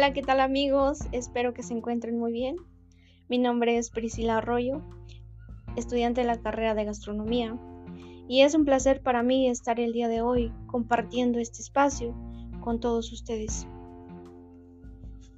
[0.00, 1.00] Hola, ¿qué tal amigos?
[1.12, 2.56] Espero que se encuentren muy bien.
[3.28, 4.80] Mi nombre es Priscila Arroyo,
[5.76, 7.60] estudiante de la carrera de gastronomía,
[8.26, 12.16] y es un placer para mí estar el día de hoy compartiendo este espacio
[12.62, 13.66] con todos ustedes.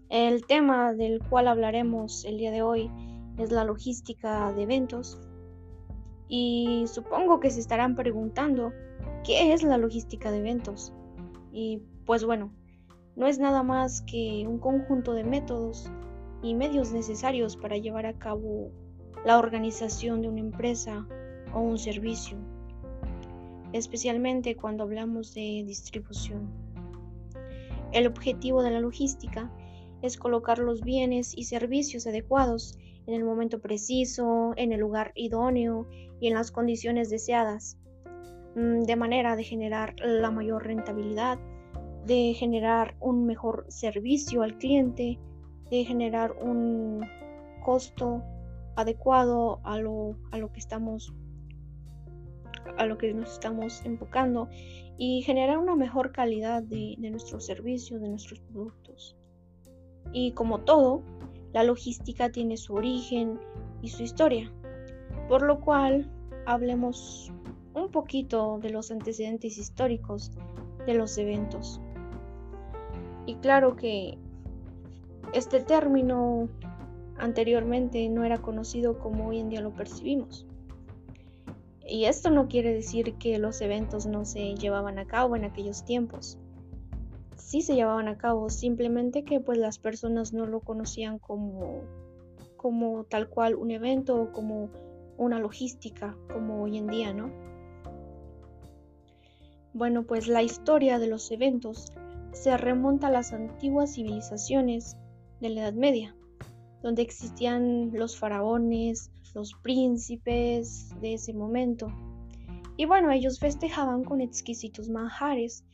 [0.08, 2.88] El tema del cual hablaremos el día de hoy
[3.38, 5.18] es la logística de eventos.
[6.29, 8.72] Y supongo que se estarán preguntando,
[9.24, 10.94] ¿qué es la logística de eventos?
[11.50, 12.52] Y pues bueno,
[13.16, 15.90] no es nada más que un conjunto de métodos
[16.43, 18.71] y medios necesarios para llevar a cabo
[19.25, 21.07] la organización de una empresa
[21.54, 22.38] o un servicio,
[23.72, 26.50] especialmente cuando hablamos de distribución.
[27.93, 29.52] El objetivo de la logística
[30.00, 35.86] es colocar los bienes y servicios adecuados en el momento preciso, en el lugar idóneo
[36.20, 37.77] y en las condiciones deseadas,
[38.56, 41.38] mm, de manera de generar la mayor rentabilidad
[42.06, 45.19] de generar un mejor servicio al cliente,
[45.70, 47.05] de generar un
[47.64, 48.22] costo
[48.77, 51.12] adecuado a lo, a lo que estamos
[52.78, 54.48] a lo que nos estamos enfocando
[54.97, 59.17] y generar una mejor calidad de, de nuestros servicios, de nuestros productos.
[60.12, 61.03] Y como todo,
[61.53, 63.41] la logística tiene su origen
[63.83, 64.50] y su historia,
[65.28, 66.11] por lo cual
[66.47, 67.33] hablemos
[67.75, 70.33] un poquito de los antecedentes históricos
[70.86, 71.80] de los eventos.
[73.26, 74.18] Y claro que
[75.32, 76.48] este término
[77.16, 80.46] anteriormente no era conocido como hoy en día lo percibimos.
[81.86, 85.84] Y esto no quiere decir que los eventos no se llevaban a cabo en aquellos
[85.84, 86.38] tiempos.
[87.36, 91.82] Sí se llevaban a cabo, simplemente que pues las personas no lo conocían como
[92.56, 94.70] como tal cual un evento o como
[95.18, 97.30] una logística como hoy en día, ¿no?
[99.74, 101.92] Bueno, pues la historia de los eventos
[102.33, 104.96] se remonta a las antiguas civilizaciones
[105.40, 106.17] de la Edad Media,
[106.83, 111.89] donde existían los faraones, los príncipes de ese momento.
[112.77, 115.64] Y bueno, ellos festejaban con exquisitos manjares,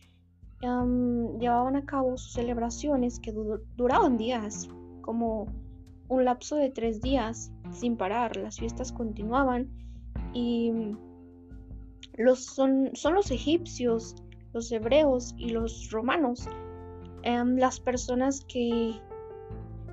[0.60, 3.32] llevaban a cabo sus celebraciones que
[3.76, 4.68] duraban días,
[5.00, 5.46] como
[6.08, 8.36] un lapso de tres días sin parar.
[8.36, 9.70] Las fiestas continuaban
[10.34, 10.72] y
[12.14, 14.16] los, son, son los egipcios
[14.58, 16.48] los hebreos y los romanos,
[17.22, 18.92] em, las personas que,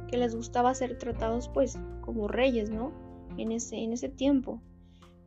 [0.08, 2.92] que les gustaba ser tratados pues como reyes, ¿no?
[3.38, 4.60] En ese, en ese tiempo.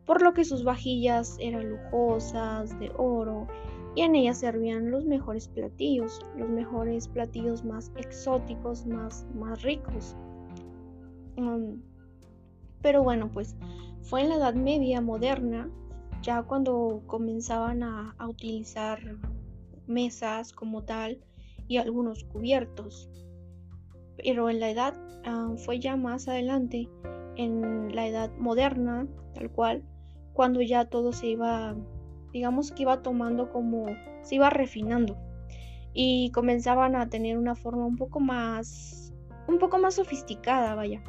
[0.06, 3.46] Por lo que sus vajillas eran lujosas, de oro,
[3.94, 10.16] y en ellas servían los mejores platillos, los mejores platillos más exóticos, más, más ricos.
[11.36, 11.80] Em,
[12.82, 13.54] pero bueno, pues
[14.02, 15.70] fue en la Edad Media moderna
[16.22, 19.00] ya cuando comenzaban a, utilizar
[19.86, 21.18] mesas como tal
[21.66, 23.10] y algunos cubiertos.
[24.16, 26.88] Pero en la edad ah, fue ya más adelante,
[27.36, 29.84] en la edad moderna, tal cual,
[30.32, 31.76] cuando ya todo se iba,
[32.32, 33.86] digamos que iba tomando como,
[34.22, 35.16] se iba refinando
[35.94, 39.12] y comenzaban a tener una forma un poco más,
[39.46, 41.02] un poco más sofisticada, vaya.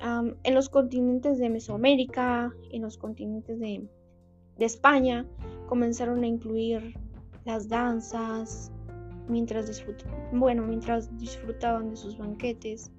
[0.00, 3.88] en los continentes de Mesoamérica, en los continentes de,
[4.58, 5.26] de España
[5.68, 6.94] comenzaron a incluir
[7.44, 8.72] las danzas
[9.28, 9.84] mientras,
[10.32, 12.90] bueno, mientras disfrutaban de sus banquetes.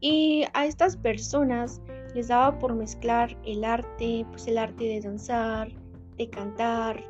[0.00, 1.80] Y a estas personas
[2.14, 5.68] les daba por mezclar el arte, pues el arte de danzar,
[6.16, 7.04] de cantar,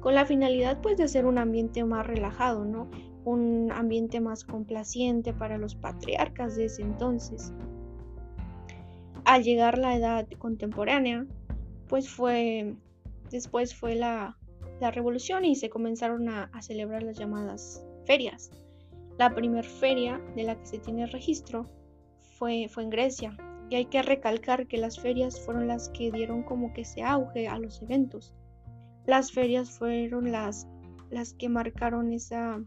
[0.00, 2.90] con la finalidad pues de hacer un ambiente más relajado, ¿no?
[3.24, 7.54] Un ambiente más complaciente para los patriarcas de ese entonces.
[9.24, 11.26] Al llegar la edad contemporánea,
[11.94, 12.74] pues fue,
[13.30, 14.36] después fue la,
[14.80, 18.50] revolución y se comenzaron a, celebrar las llamadas ferias.
[19.16, 21.70] La primera feria de la que se tiene registro
[22.36, 23.36] fue, fue en Grecia
[23.70, 27.46] y hay que recalcar que las ferias fueron las que dieron como que ese auge
[27.46, 28.34] a los eventos.
[29.06, 30.66] Las ferias fueron las,
[31.10, 32.60] las que marcaron esa,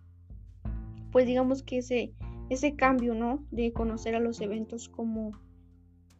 [1.11, 2.13] pues digamos que ese,
[2.49, 3.43] ese cambio, ¿no?
[3.51, 5.33] De conocer a los eventos como,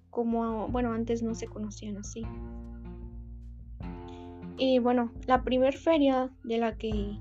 [0.09, 2.25] como, bueno, antes no se conocían así.
[4.57, 7.19] Y bueno, la primera feria de la que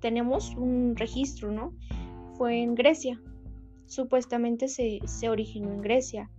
[0.00, 1.72] tenemos un registro, ¿no?
[2.36, 3.18] Fue en Grecia.
[3.86, 6.30] Supuestamente se, originó en Grecia.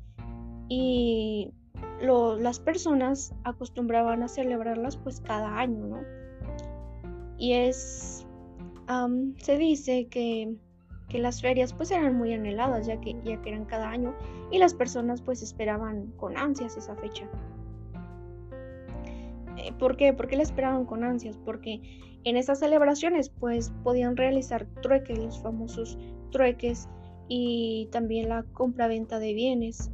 [0.70, 1.52] Y
[2.00, 6.02] las personas acostumbraban a celebrarlas pues cada año, ¿no?
[7.40, 8.28] Y es,
[9.38, 10.56] se dice que,
[11.10, 14.14] que, las ferias pues eran muy anheladas ya que, ya que eran cada año
[14.52, 17.28] y las personas pues esperaban con ansias esa fecha.
[19.66, 20.14] Eh, ¿Por qué?
[20.14, 21.82] Porque la esperaban con ansias, porque
[22.24, 25.98] en esas celebraciones pues podían realizar trueques, los famosos
[26.32, 26.88] trueques
[27.28, 29.92] y también la compra-venta de bienes.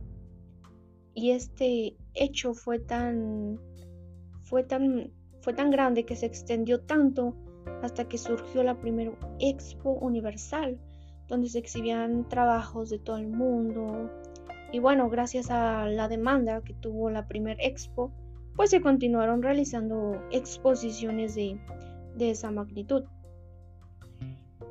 [1.13, 3.59] Y este hecho fue tan,
[4.43, 7.35] fue tan, fue tan grande que se extendió tanto
[7.81, 10.79] hasta que surgió la primera Expo Universal,
[11.27, 14.09] donde se exhibían trabajos de todo el mundo.
[14.71, 18.11] Y bueno, gracias a la demanda que tuvo la primera Expo,
[18.55, 21.59] pues se continuaron realizando exposiciones de,
[22.15, 23.03] de esa magnitud.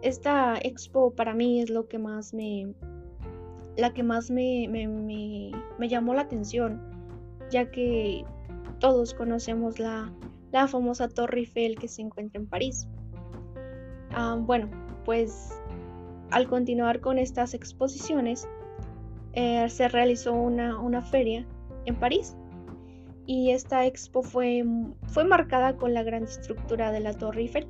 [0.02, 2.74] Esta expo para mí es lo que más me,
[3.76, 6.80] la que más me, me, llamó la atención,
[7.50, 8.24] ya que
[8.78, 10.12] todos conocemos la,
[10.52, 12.88] la famosa Torre Eiffel que se encuentra en París.
[14.12, 14.70] Ah, bueno,
[15.04, 15.60] pues
[16.30, 18.48] al continuar con estas exposiciones,
[19.32, 21.46] eh, se realizó una, una, feria
[21.84, 22.36] en París
[23.30, 24.64] y esta expo fue,
[25.06, 27.68] fue marcada con la gran estructura de la Torre Eiffel.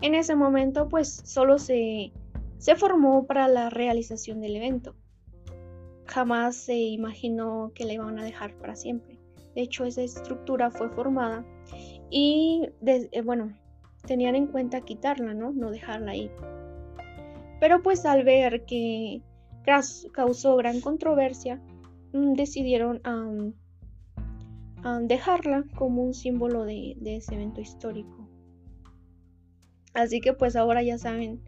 [0.00, 2.10] En ese momento, pues solo se,
[2.56, 4.94] se formó para la realización del evento.
[6.06, 9.18] Jamás se imaginó que la iban a dejar para siempre.
[9.54, 11.44] De hecho, esa estructura fue formada
[12.08, 13.54] y, eh, bueno,
[14.06, 15.52] tenían en cuenta quitarla, ¿no?
[15.52, 16.30] No dejarla ahí.
[17.60, 19.20] Pero pues al ver que
[20.14, 21.60] causó gran controversia,
[22.14, 22.32] mm,
[25.02, 28.28] dejarla como un símbolo de ese evento histórico.
[29.94, 31.42] Así que pues ahora ya saben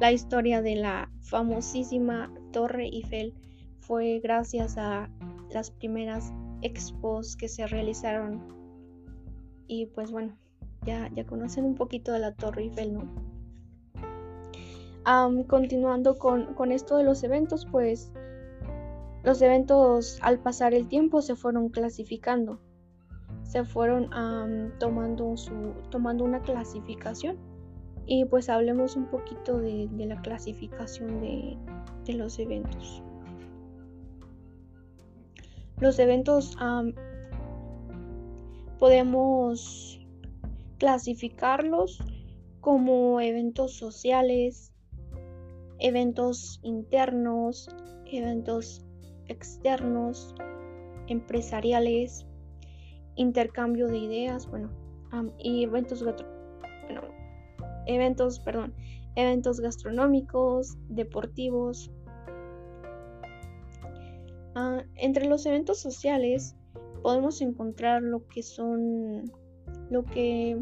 [0.00, 3.32] la historia de la famosísima Torre Eiffel
[3.80, 5.08] fue gracias a
[5.50, 8.42] las primeras expos que se realizaron.
[9.66, 10.36] Y pues bueno,
[10.84, 13.26] ya, ya conocen un poquito de la Torre Eiffel, ¿no?
[15.46, 18.12] continuando con, con, esto de los eventos, pues
[19.26, 22.60] los eventos al pasar el tiempo se fueron clasificando,
[23.42, 24.08] se fueron
[24.78, 27.36] tomando, su, tomando una clasificación
[28.06, 33.02] y pues hablemos un poquito de, la clasificación de, los eventos.
[35.80, 36.56] Los eventos
[38.78, 40.06] podemos
[40.78, 41.98] clasificarlos
[42.60, 44.72] como eventos sociales,
[45.80, 47.68] eventos internos,
[48.06, 48.85] eventos
[49.28, 50.34] externos,
[51.08, 52.26] empresariales,
[53.16, 54.70] intercambio de ideas, bueno,
[55.38, 56.04] y eventos
[57.86, 58.74] eventos, perdón,
[59.14, 61.90] eventos gastronómicos, deportivos.
[64.54, 66.56] Ah, entre los eventos sociales
[67.02, 69.24] podemos encontrar lo que son
[69.90, 70.58] lo que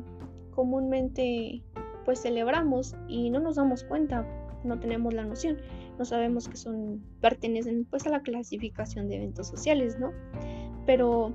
[0.50, 1.62] comúnmente
[2.04, 4.26] pues celebramos y no nos damos cuenta,
[4.64, 5.58] no tenemos la noción,
[5.98, 10.12] no sabemos que son pertenecen pues a la clasificación de eventos sociales, ¿no?
[10.86, 11.34] Pero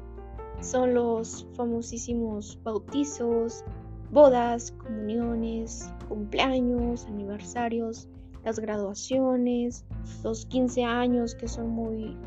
[0.61, 3.63] son los famosísimos bautizos,
[4.11, 8.09] bodas, comuniones, cumpleaños, aniversarios,
[8.43, 9.85] las graduaciones,
[10.23, 12.17] los 15 años que son muy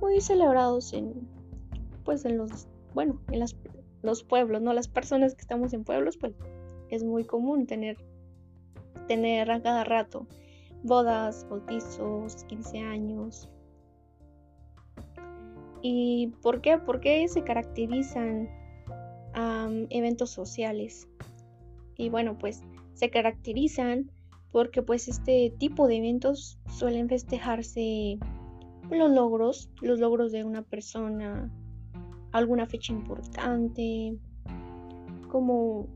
[0.00, 1.28] muy celebrados en
[2.04, 3.56] pues en los bueno, en las,
[4.02, 6.34] los pueblos, no las personas que estamos en pueblos, pues
[6.88, 7.98] es muy común tener
[9.06, 10.26] tener a cada rato
[10.82, 13.48] bodas, bautizos, 15 años.
[15.82, 16.78] ¿Y por qué?
[16.78, 18.48] ¿Por qué se caracterizan
[19.90, 21.08] eventos sociales.
[21.96, 22.62] Y bueno, pues
[22.94, 24.10] se caracterizan
[24.52, 28.18] porque pues este tipo de eventos suelen festejarse
[28.90, 31.50] los logros, los logros de una persona,
[32.32, 34.16] alguna fecha importante,
[35.28, 35.88] como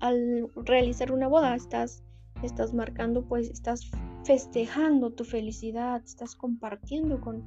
[0.00, 2.02] al realizar una boda estás,
[2.42, 3.90] estás marcando, pues estás
[4.24, 7.42] festejando tu felicidad, estás compartiendo con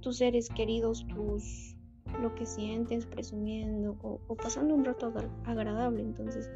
[0.00, 1.76] tus seres queridos tus
[2.20, 5.12] lo que sientes, presumiendo o, pasando un rato
[5.44, 6.02] agradable.
[6.02, 6.50] Entonces,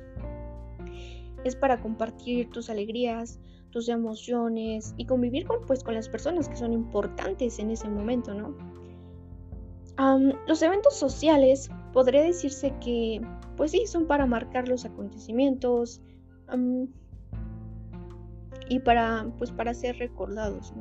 [1.44, 6.56] es para compartir tus alegrías, tus emociones y convivir con, pues, con las personas que
[6.56, 8.54] son importantes en ese momento, ¿no?
[10.48, 13.20] los eventos sociales podría decirse que,
[13.56, 16.02] pues sí, son para marcar los acontecimientos
[18.72, 20.72] y para, pues, para ser recordados.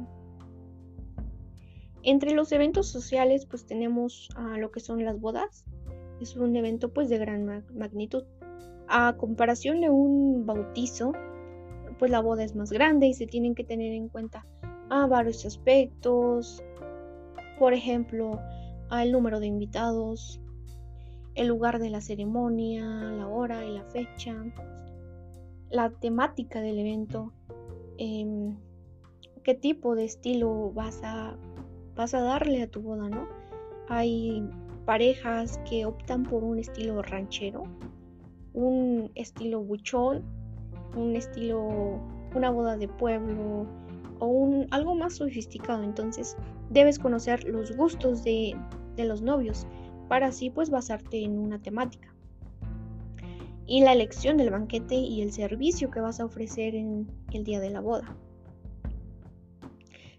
[2.03, 5.65] Entre los eventos sociales pues tenemos a lo que son las bodas.
[6.21, 8.23] Es un evento pues de gran magnitud.
[8.87, 11.11] A comparación de un bautizo,
[11.99, 14.45] pues la boda es más grande y se tienen que tener en cuenta
[14.89, 16.63] a varios aspectos.
[17.59, 18.39] Por ejemplo,
[18.91, 20.41] el número de invitados,
[21.35, 24.33] el lugar de la ceremonia, la hora y la fecha,
[25.69, 27.31] la temática del evento,
[27.97, 28.57] em,
[29.43, 31.37] qué tipo de estilo vas a
[31.95, 33.27] vas a darle a tu boda, ¿no?
[33.89, 34.43] Hay
[34.85, 37.63] parejas que optan por un estilo ranchero,
[38.53, 40.23] un estilo buchón,
[40.95, 41.99] un estilo
[42.35, 43.65] una boda de pueblo
[44.19, 45.83] o un, algo más sofisticado.
[45.83, 46.37] Entonces
[46.69, 48.55] debes conocer los gustos de,
[48.95, 49.67] de los novios
[50.07, 52.10] para así pues basarte en una temática.
[53.71, 57.61] Y la elección del banquete y el servicio que vas a ofrecer en el día
[57.61, 58.17] de la boda.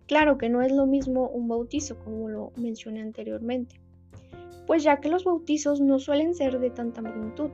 [0.06, 3.78] Claro que no es lo mismo un bautizo como lo mencioné anteriormente,
[4.66, 7.50] pues ya que los bautizos no suelen ser de tanta magnitud.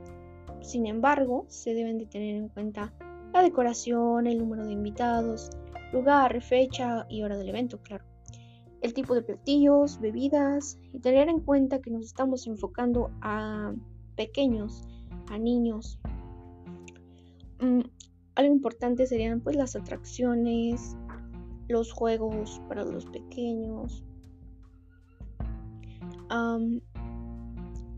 [0.60, 2.92] Sin embargo, se deben de tener en cuenta
[3.32, 5.50] la decoración, el número de invitados,
[5.92, 8.04] lugar, fecha y hora del evento, claro.
[8.82, 13.74] El tipo de platillos, bebidas y tener en cuenta que nos estamos enfocando a
[14.14, 14.86] pequeños,
[15.28, 15.98] a niños.
[17.60, 17.80] Mm,
[18.34, 20.96] algo importante serían pues las atracciones,
[21.68, 24.04] los juegos para los pequeños.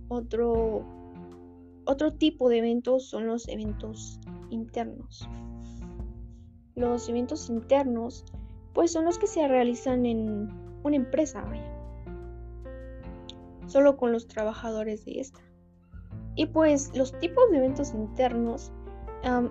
[0.09, 0.85] otro,
[1.85, 5.29] otro tipo de eventos son los eventos internos.
[6.75, 8.25] Los eventos internos
[8.73, 10.49] pues son los que se realizan en
[10.83, 11.45] una empresa,
[13.67, 15.41] Solo con los trabajadores de esta.
[16.37, 18.73] Y pues los tipos de eventos internos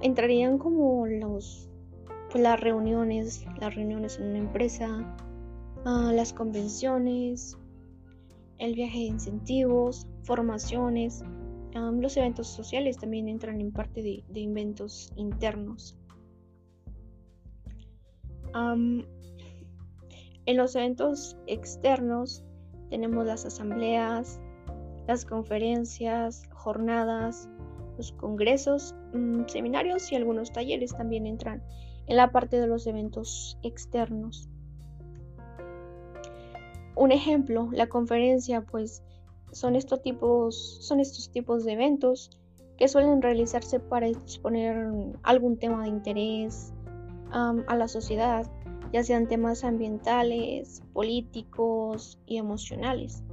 [0.02, 1.70] entrarían como los
[2.32, 5.18] pues, las reuniones, las reuniones en una empresa,
[5.86, 7.58] ah, las convenciones,
[8.58, 11.24] el viaje de incentivos, formaciones,
[11.74, 15.96] los eventos sociales también entran en parte de, eventos internos.
[20.46, 22.44] en los eventos externos
[22.90, 24.42] tenemos las asambleas,
[25.10, 27.50] las conferencias, jornadas,
[27.98, 31.64] los congresos, mm, seminarios y algunos talleres también entran
[32.06, 34.48] en la parte de los eventos externos.
[36.96, 39.02] Un ejemplo, la conferencia, pues
[39.52, 42.30] son estos tipos, son estos tipos de eventos
[42.78, 44.92] que suelen realizarse para exponer
[45.24, 46.72] algún tema de interés
[47.32, 48.46] a la sociedad,
[48.94, 53.24] ya sean temas ambientales, políticos y emocionales.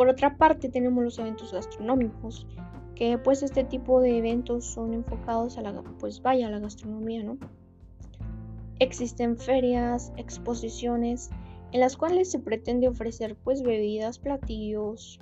[0.00, 2.46] Por otra parte, tenemos los eventos gastronómicos,
[2.94, 7.22] que pues este tipo de eventos son enfocados a la, pues vaya, a la gastronomía,
[7.22, 7.36] ¿no?
[8.78, 11.28] Existen ferias, exposiciones,
[11.72, 15.20] en las cuales se pretende ofrecer pues bebidas, platillos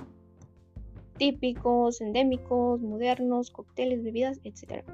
[1.17, 4.85] típicos, endémicos, modernos, cócteles, bebidas, etc.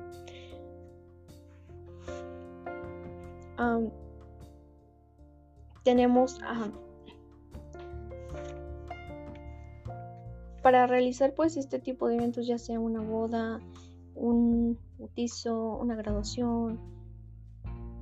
[5.82, 6.40] tenemos
[10.64, 13.60] para realizar pues este tipo de eventos, ya sea una boda,
[14.14, 16.80] un bautizo, una graduación,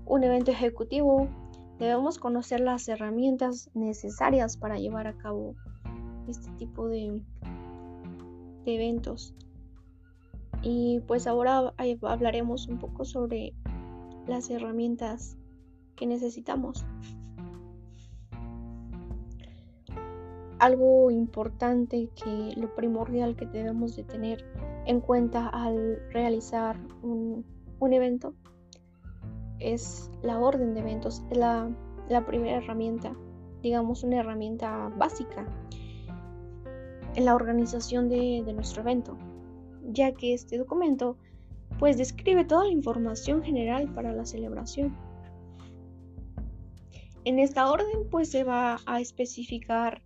[0.07, 1.26] un evento ejecutivo,
[1.81, 5.57] debemos conocer las herramientas necesarias para llevar a cabo
[6.28, 7.21] este tipo de,
[8.64, 9.35] de eventos.
[10.62, 13.54] Y pues ahora hablaremos un poco sobre
[14.28, 15.37] las herramientas
[15.97, 16.87] que necesitamos.
[20.62, 24.45] Algo importante que lo primordial que debemos de tener
[24.87, 27.45] en cuenta al realizar un,
[27.81, 28.33] evento
[29.59, 31.69] es la orden de eventos, es la,
[32.28, 33.12] primera herramienta,
[33.61, 35.45] digamos una herramienta básica
[37.16, 39.19] en la organización de, de nuestro evento,
[39.88, 41.16] ya que este documento
[41.81, 44.97] pues describe toda la información general para la celebración.
[47.25, 50.02] En esta orden pues se va a especificar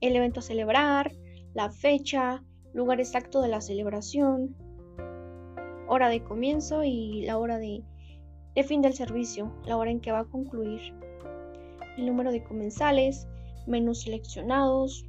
[0.00, 1.12] el evento a celebrar,
[1.54, 4.54] la fecha, lugar exacto de la celebración,
[5.88, 7.82] hora de comienzo y la hora de,
[8.64, 10.80] fin del servicio, la hora en que va a concluir,
[11.96, 13.26] el número de comensales,
[13.66, 15.06] menús seleccionados,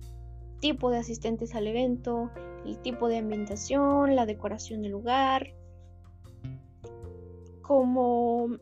[0.61, 2.31] tipo de asistentes al evento,
[2.65, 5.53] el tipo de ambientación, la decoración del lugar.
[7.61, 8.57] Como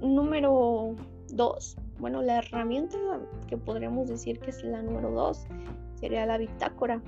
[0.00, 0.94] número
[1.32, 2.98] 2, bueno, la herramienta
[3.46, 5.46] que podríamos decir que es la número 2
[5.94, 7.02] sería la bitácora,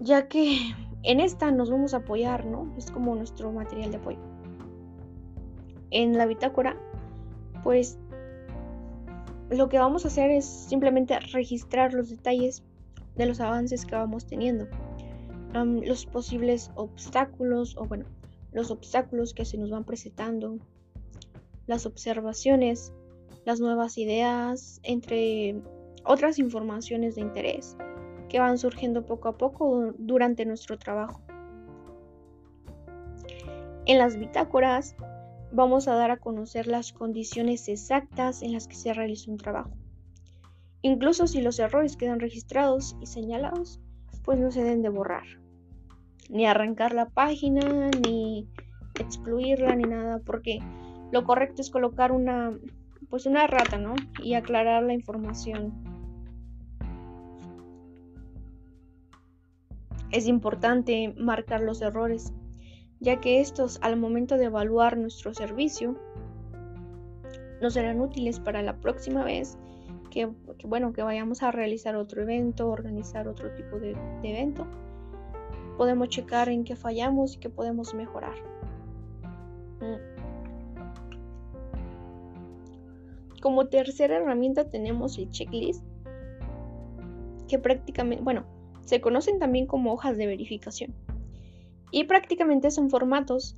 [0.00, 0.58] ya que
[1.02, 2.74] en esta nos vamos a apoyar, ¿no?
[2.76, 4.18] Es como nuestro material de apoyo.
[5.90, 6.76] En la bitácora,
[7.64, 7.98] pues
[9.50, 12.62] lo que vamos a hacer es simplemente registrar los detalles
[13.16, 14.66] de los avances que vamos teniendo,
[15.54, 18.04] los posibles obstáculos o bueno,
[18.52, 20.58] los obstáculos que se nos van presentando,
[21.66, 22.92] las observaciones,
[23.48, 25.62] las nuevas ideas, entre
[26.04, 27.78] otras informaciones de interés
[28.28, 31.22] que van surgiendo poco a poco durante nuestro trabajo.
[33.86, 34.96] En las bitácoras
[35.50, 39.72] vamos a dar a conocer las condiciones exactas en las que se realiza un trabajo.
[40.82, 43.80] Incluso si los errores quedan registrados y señalados,
[44.24, 45.24] pues no se deben de borrar.
[46.28, 48.46] ni arrancar la página, ni
[49.00, 50.58] excluirla, ni nada, porque
[51.12, 52.52] lo correcto es colocar una,
[53.10, 53.94] pues una rata, ¿no?
[54.22, 55.72] Y aclarar la información.
[60.10, 62.32] Es importante marcar los errores,
[63.00, 65.96] ya que estos al momento de evaluar nuestro servicio
[67.60, 69.58] nos serán útiles para la próxima vez
[70.10, 70.30] que,
[70.64, 74.66] bueno, que vayamos a realizar otro evento, organizar otro tipo de, evento.
[75.76, 78.34] Podemos checar en qué fallamos y qué podemos mejorar.
[79.80, 80.17] Mm.
[83.40, 85.84] Como tercera herramienta tenemos el checklist,
[87.48, 88.44] que prácticamente, bueno,
[88.84, 90.94] se conocen también como hojas de verificación.
[91.90, 93.56] Y prácticamente son formatos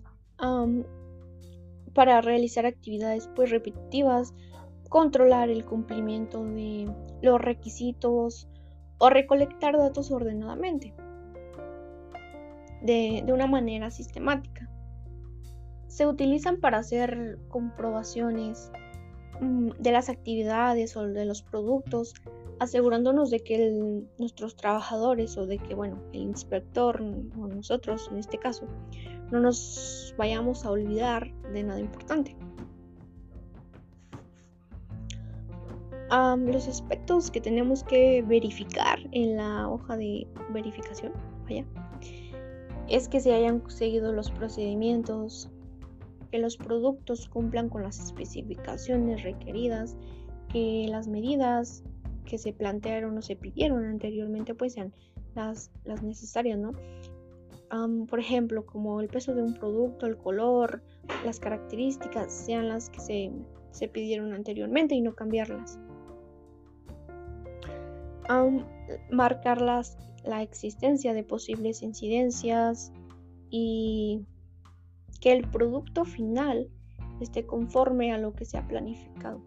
[1.94, 4.34] para realizar actividades pues repetitivas,
[4.88, 8.48] controlar el cumplimiento de los requisitos
[8.98, 10.94] o recolectar datos ordenadamente
[12.82, 14.68] de, una manera sistemática.
[15.88, 18.70] Se utilizan para hacer comprobaciones
[19.40, 22.14] de las actividades o de los productos,
[22.58, 28.38] asegurándonos de que nuestros trabajadores o de que, bueno, el inspector o nosotros en este
[28.38, 28.66] caso,
[29.30, 32.36] no nos vayamos a olvidar de nada importante.
[36.10, 41.12] los aspectos que tenemos que verificar en la hoja de verificación,
[42.88, 45.48] es que se hayan seguido los procedimientos,
[46.30, 49.96] que los productos cumplan con las especificaciones requeridas,
[50.48, 51.82] que las medidas
[52.24, 54.92] que se plantearon o se pidieron anteriormente pues sean
[55.34, 56.72] las, las necesarias, ¿no?
[58.08, 60.82] por ejemplo, como el peso de un producto, el color,
[61.24, 63.30] las características sean las que se,
[63.70, 65.78] se pidieron anteriormente y no cambiarlas.
[69.10, 72.92] marcar la existencia de posibles incidencias
[73.50, 74.24] y
[75.20, 76.70] que el producto final
[77.20, 79.42] esté conforme a lo que se ha planificado.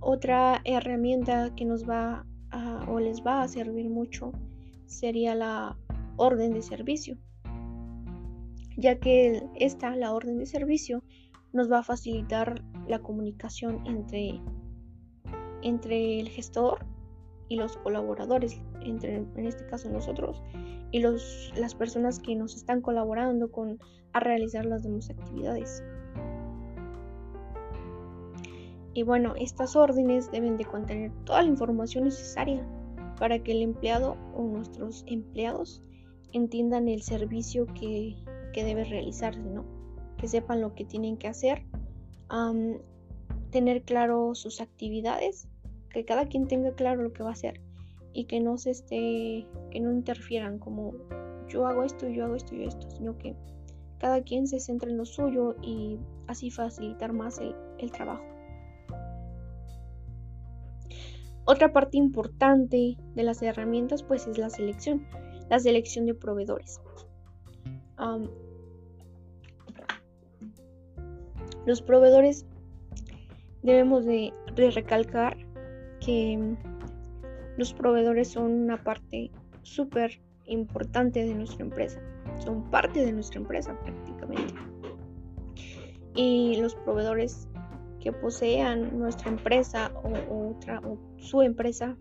[0.00, 4.32] Otra herramienta que nos va a, o les va a servir mucho
[4.86, 5.76] sería la
[6.16, 7.18] orden de servicio,
[8.76, 11.04] ya que esta, la orden de servicio,
[11.52, 14.40] nos va a facilitar la comunicación entre,
[15.62, 16.86] entre el gestor
[17.50, 20.40] y los colaboradores, entre, en este caso nosotros,
[20.92, 23.80] y los, las personas que nos están colaborando con,
[24.12, 25.82] a realizar las demás actividades.
[28.94, 32.64] Y bueno, estas órdenes deben de contener toda la información necesaria
[33.18, 35.82] para que el empleado o nuestros empleados
[36.32, 38.14] entiendan el servicio que,
[38.52, 39.64] que debe realizarse, ¿no?
[40.18, 41.64] Que sepan lo que tienen que hacer,
[43.50, 45.48] tener claro sus actividades,
[45.90, 47.60] que cada quien tenga claro lo que va a hacer
[48.12, 50.94] y que no se esté, que no interfieran como
[51.48, 53.36] yo hago esto, yo hago esto y esto, sino que
[53.98, 58.24] cada quien se centre en lo suyo y así facilitar más el, el trabajo.
[61.44, 65.06] Otra parte importante de las herramientas pues es la selección,
[65.48, 66.80] la selección de proveedores.
[71.66, 72.46] los proveedores
[73.62, 75.36] debemos de recalcar
[76.00, 76.56] que
[77.56, 79.30] los proveedores son una parte
[79.62, 82.00] súper importante de nuestra empresa.
[82.38, 84.54] Son parte de nuestra empresa prácticamente.
[86.14, 87.48] Y los proveedores
[88.00, 91.96] que posean nuestra empresa o, o su empresa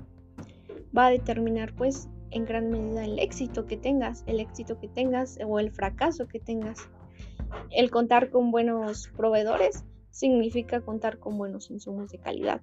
[0.98, 5.38] va a determinar pues en gran medida el éxito que tengas, el éxito que tengas
[5.46, 6.90] o el fracaso que tengas.
[7.72, 12.62] El contar con buenos proveedores significa contar con buenos insumos de calidad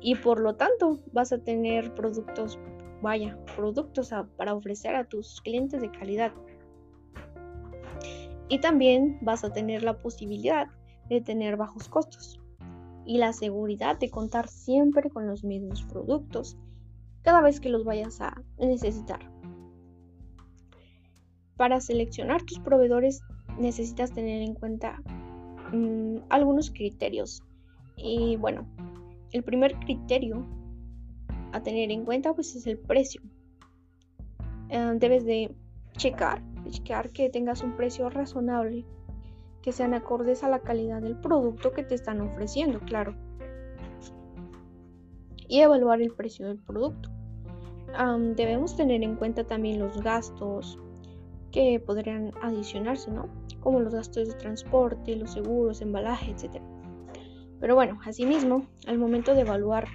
[0.00, 2.58] y por lo tanto vas a tener productos,
[3.02, 6.32] vaya, productos para ofrecer a tus clientes de calidad.
[8.48, 10.68] Y también vas a tener la posibilidad
[11.08, 12.40] de tener bajos costos
[13.04, 16.56] y la seguridad de contar siempre con los mismos productos
[17.22, 19.30] cada vez que los vayas a necesitar.
[21.56, 23.20] Para seleccionar tus proveedores
[23.58, 25.02] necesitas tener en cuenta
[25.72, 27.42] mm, algunos criterios.
[27.96, 28.66] Y bueno,
[29.32, 30.46] el primer criterio
[31.52, 33.22] a tener en cuenta pues es el precio.
[34.68, 35.54] Eh, debes de
[35.96, 38.84] checar, checar que tengas un precio razonable,
[39.62, 43.14] que sean acordes a la calidad del producto que te están ofreciendo, claro.
[45.48, 47.10] Y evaluar el precio del producto.
[48.36, 50.78] debemos tener en cuenta también los gastos
[51.50, 53.28] que podrían adicionarse, ¿no?
[53.60, 56.64] Como los gastos de transporte, los seguros, embalaje, etcétera.
[57.60, 59.86] Pero bueno, asimismo, al momento de evaluar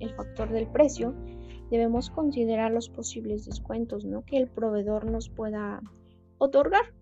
[0.00, 1.14] el factor del precio,
[1.70, 4.24] debemos considerar los posibles descuentos ¿no?
[4.24, 5.80] que el proveedor nos pueda
[6.38, 6.94] otorgar,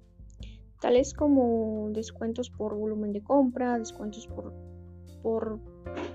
[0.80, 4.52] tales como descuentos por volumen de compra, descuentos por,
[5.22, 5.58] por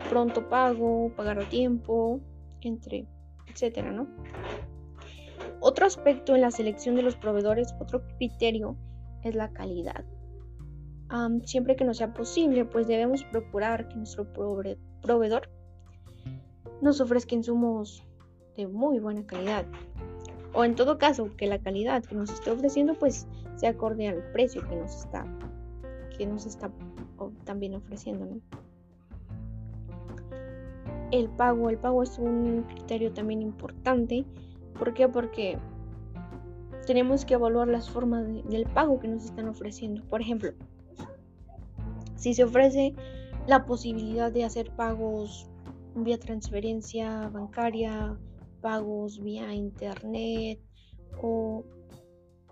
[0.09, 2.19] pronto pago, pagar a tiempo,
[2.61, 3.07] entre
[3.47, 4.07] etcétera, ¿no?
[5.59, 8.77] Otro aspecto en la selección de los proveedores, otro criterio,
[9.23, 10.03] es la calidad.
[11.43, 14.25] Siempre que nos sea posible, pues debemos procurar que nuestro
[15.01, 15.49] proveedor
[16.81, 18.03] nos ofrezca insumos
[18.55, 19.65] de muy buena calidad.
[20.53, 24.23] O en todo caso, que la calidad que nos esté ofreciendo pues sea acorde al
[24.31, 25.25] precio que nos está,
[26.17, 26.71] que nos está
[27.45, 28.27] también ofreciendo.
[31.11, 34.25] El pago, el pago es un criterio también importante.
[34.77, 35.07] ¿Por qué?
[35.07, 35.57] Porque
[36.87, 40.03] tenemos que evaluar las formas del pago que nos están ofreciendo.
[40.03, 40.51] Por ejemplo,
[42.21, 42.93] si se ofrece
[43.47, 45.49] la posibilidad de hacer pagos
[45.95, 48.15] vía transferencia bancaria,
[48.61, 50.59] pagos vía internet
[51.19, 51.65] o,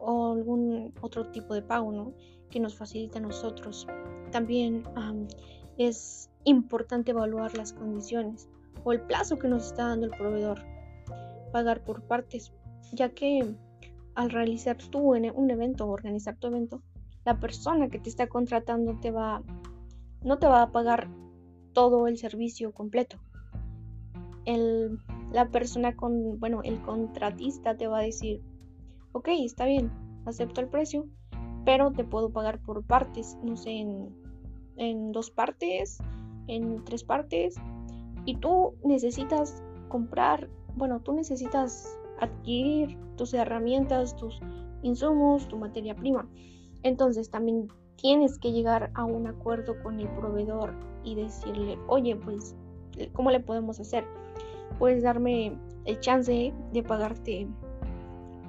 [0.02, 2.14] algún otro tipo de pago ¿no?
[2.50, 3.86] que nos facilita a nosotros.
[4.32, 4.84] También
[5.78, 8.50] es importante evaluar las condiciones
[8.84, 10.62] o el plazo que nos está dando el proveedor.
[11.52, 12.54] Pagar por partes,
[12.92, 13.54] ya que
[14.16, 16.82] al realizar tú un evento o organizar tu evento,
[17.30, 19.42] la persona que te está contratando te va,
[20.24, 21.10] no te va a pagar
[21.74, 23.18] todo el servicio completo.
[24.46, 25.00] El
[25.32, 28.42] la persona con, bueno, el contratista te va a decir,
[29.12, 29.92] ok, está bien,
[30.26, 31.06] acepto el precio,
[31.66, 34.16] pero te puedo pagar por partes, no sé, en,
[34.78, 36.00] en dos partes,
[36.48, 37.56] en tres partes,
[38.26, 44.40] y tú necesitas comprar, bueno, tú necesitas adquirir tus herramientas, tus
[44.82, 46.28] insumos, tu materia prima.
[46.84, 52.56] Entonces también tienes que llegar a un acuerdo con el proveedor y decirle, oye, pues,
[53.14, 54.06] ¿cómo le podemos hacer?
[54.78, 57.48] puedes darme el chance de pagarte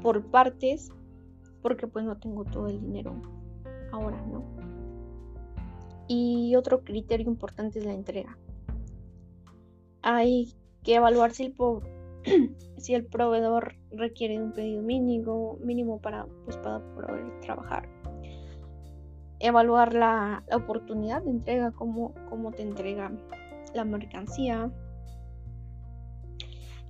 [0.03, 0.91] por partes
[1.63, 3.21] porque pues no tengo todo el dinero
[3.93, 4.43] ahora, ¿no?
[6.09, 8.37] Y otro criterio importante es la entrega.
[10.03, 17.41] Hay que evaluar si el, proveedor requiere un pedido mínimo, mínimo para, pues, para poder
[17.41, 17.89] trabajar.
[19.41, 23.11] Evaluar la, oportunidad de entrega, cómo, cómo te entrega
[23.75, 24.71] la mercancía,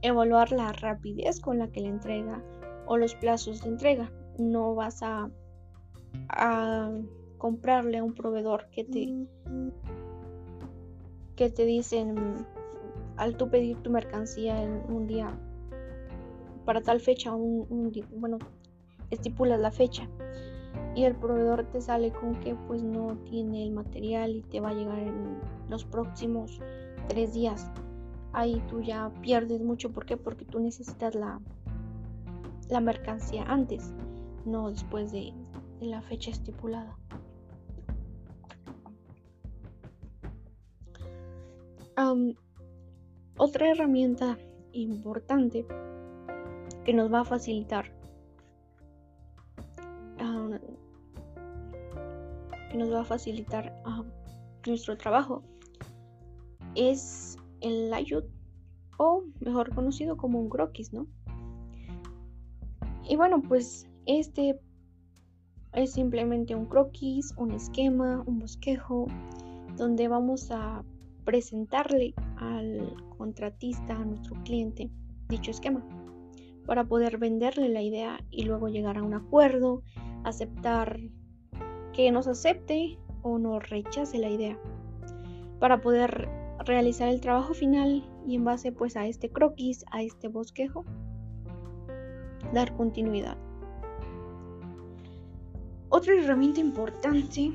[0.02, 2.42] evaluar la rapidez con la que la entrega
[2.86, 4.10] o los plazos de entrega.
[4.38, 5.30] No vas a,
[6.28, 6.90] a
[7.38, 9.26] comprarle a un proveedor que te
[11.40, 12.46] que te dicen
[13.16, 15.38] al tú pedir tu mercancía en un día
[16.66, 18.38] para tal fecha un, bueno
[19.10, 20.06] estipulas la fecha
[20.94, 24.70] y el proveedor te sale con que pues no tiene el material y te va
[24.70, 26.60] a llegar en los próximos
[27.08, 27.70] tres días
[28.32, 29.92] ahí tú ya pierdes mucho.
[29.92, 30.16] ¿Por qué?
[30.16, 31.40] Porque tú necesitas la,
[32.68, 33.92] la mercancía antes,
[34.44, 35.32] no después de,
[35.80, 36.96] la fecha estipulada.
[43.36, 44.38] otra herramienta
[44.72, 45.66] importante
[46.84, 47.92] que nos va a facilitar
[52.70, 53.74] que nos va a facilitar
[54.66, 55.42] nuestro trabajo
[56.74, 58.24] es el layut
[58.98, 61.06] o mejor conocido como un croquis, ¿no?
[63.08, 64.60] Y bueno, pues este
[65.72, 69.06] es simplemente un croquis, un esquema, un bosquejo,
[69.76, 70.84] donde vamos a
[71.24, 74.90] presentarle al contratista, a nuestro cliente,
[75.28, 75.84] dicho esquema,
[76.66, 79.82] para poder venderle la idea y luego llegar a un acuerdo,
[80.24, 81.00] aceptar
[81.92, 84.58] que nos acepte o nos rechace la idea,
[85.58, 86.28] para poder
[86.64, 90.84] realizar el trabajo final y en base pues a este croquis, a este bosquejo,
[92.52, 93.36] dar continuidad.
[95.88, 97.52] Otra herramienta importante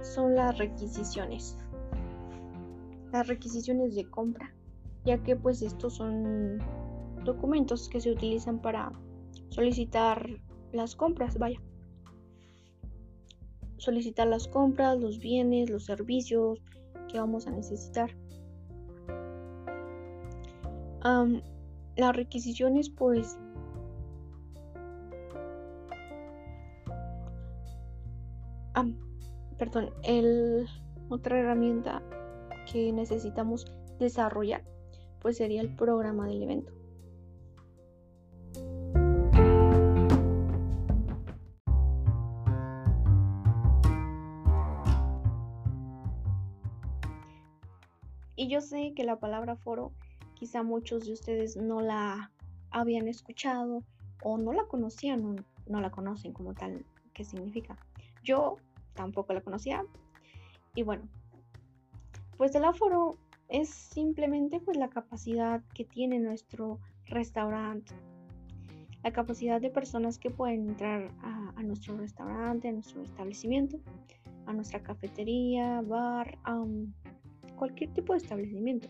[0.00, 1.58] son las requisiciones.
[3.12, 4.54] Las requisiciones de compra,
[5.04, 6.58] ya que pues estos son
[7.24, 8.92] documentos que se utilizan para
[9.50, 10.26] solicitar
[10.72, 11.60] las compras, vaya.
[13.80, 16.60] Solicitar las compras, los bienes, los servicios,
[17.08, 18.10] que vamos a necesitar.
[21.96, 23.38] las requisiciones pues
[29.58, 29.90] perdón,
[31.08, 32.02] otra herramienta
[32.70, 33.64] que necesitamos
[33.98, 34.62] desarrollar
[35.20, 36.79] pues sería el programa del evento.
[48.50, 49.92] Yo sé que la palabra foro
[50.34, 52.30] quizá muchos de ustedes no la
[52.70, 53.84] habían escuchado
[54.22, 55.36] o no la conocían o
[55.66, 56.84] no la conocen como tal,
[57.14, 57.76] qué significa.
[58.22, 58.56] Yo
[58.94, 59.84] tampoco la conocía.
[60.74, 61.08] Y bueno,
[62.36, 63.16] pues el aforo
[63.48, 67.94] es simplemente pues la capacidad que tiene nuestro restaurante.
[69.02, 73.78] La capacidad de personas que pueden entrar a, nuestro restaurante, a nuestro establecimiento,
[74.46, 76.38] a nuestra cafetería, bar,
[77.60, 78.88] cualquier tipo de establecimiento.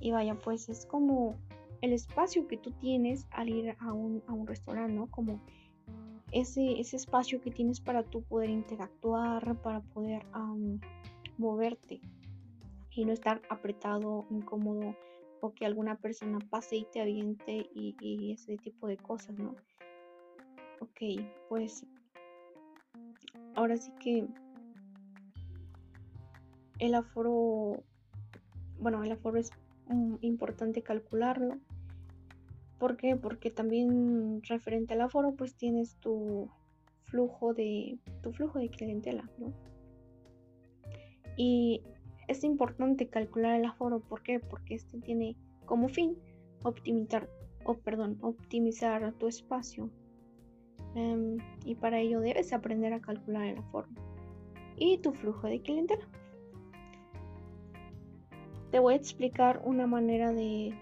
[0.00, 1.36] Y vaya, pues es como
[1.80, 5.06] el espacio que tú tienes al ir a un, a un restaurante, ¿no?
[5.06, 5.40] Como
[6.32, 10.26] ese, ese espacio que tienes para tú poder interactuar, para poder
[11.38, 12.00] moverte
[12.90, 14.96] y no estar apretado, incómodo
[15.40, 19.54] o que alguna persona pase y te aviente y, ese tipo de cosas, ¿no?
[20.80, 21.86] Ok, pues
[23.54, 24.26] ahora sí que
[26.80, 27.84] el aforo,
[28.78, 29.50] bueno, el aforo es
[30.20, 31.58] importante calcularlo
[32.80, 33.14] ¿Por qué?
[33.14, 36.48] Porque también referente al aforo, pues tienes tu
[37.04, 39.52] flujo de tu flujo de clientela, ¿no?
[41.36, 41.82] Y
[42.26, 44.40] es importante calcular el aforo, ¿por qué?
[44.40, 46.16] Porque este tiene como fin
[46.62, 47.28] optimizar,
[47.64, 49.90] o perdón, optimizar tu espacio.
[50.94, 53.88] Em, y para ello debes aprender a calcular el aforo
[54.78, 56.08] y tu flujo de clientela.
[58.70, 60.74] Te voy a explicar una manera de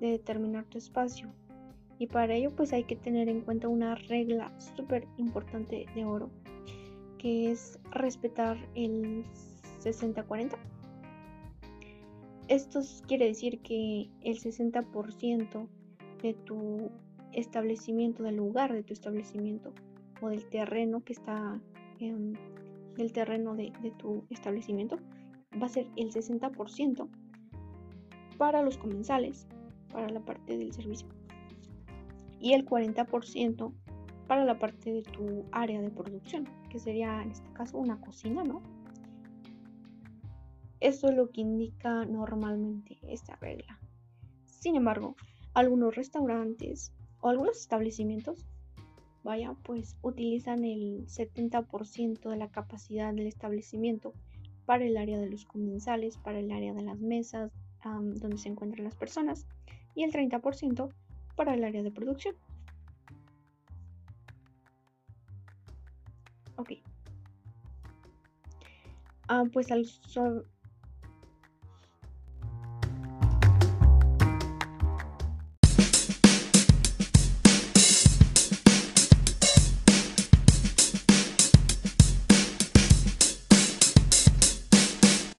[0.00, 1.28] de determinar tu espacio.
[1.98, 6.30] Y para ello pues hay que tener en cuenta una regla súper importante de oro,
[7.18, 9.24] que es respetar el
[9.80, 10.56] 60-40.
[12.48, 15.68] Esto quiere decir que el 60%
[16.22, 16.90] de tu
[17.32, 19.72] establecimiento, del lugar de tu establecimiento
[20.20, 21.60] o del terreno que está,
[22.00, 22.36] en
[22.96, 24.98] del terreno de, de tu establecimiento,
[25.62, 27.08] va a ser el 60%
[28.40, 29.46] para los comensales,
[29.92, 31.06] para la parte del servicio
[32.40, 33.70] y el 40%
[34.26, 38.42] para la parte de tu área de producción, que sería en este caso una cocina,
[38.42, 38.62] ¿no?
[40.80, 43.78] Eso es lo que indica normalmente esta regla.
[44.46, 45.16] Sin embargo,
[45.52, 48.46] algunos restaurantes o algunos establecimientos,
[49.22, 54.14] vaya, pues utilizan el 70% de la capacidad del establecimiento
[54.64, 57.52] para el área de los comensales, para el área de las mesas,
[57.84, 59.46] donde se encuentran las personas
[59.94, 60.92] y el 30%
[61.36, 62.36] para el área de producción.
[66.56, 66.72] Ok.
[69.28, 69.86] Ah, pues al,